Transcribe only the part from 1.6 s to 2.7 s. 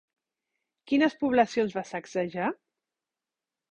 va sacsejar?